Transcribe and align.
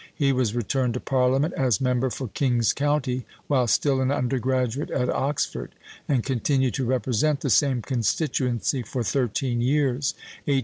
He 0.15 0.31
was 0.31 0.55
returned 0.55 0.95
to 0.95 0.99
Parliament 0.99 1.53
as 1.53 1.79
member 1.79 2.09
for 2.09 2.27
King's 2.29 2.73
County 2.73 3.23
while 3.45 3.67
still 3.67 4.01
an 4.01 4.09
undergraduate 4.09 4.89
at 4.89 5.11
Oxford, 5.11 5.75
and 6.07 6.23
continued 6.23 6.73
to 6.73 6.85
represent 6.85 7.41
the 7.41 7.51
same 7.51 7.83
constituency 7.83 8.81
for 8.81 9.03
thirteen 9.03 9.61
years 9.61 10.15
(1821 10.47 10.55
34). 10.55 10.57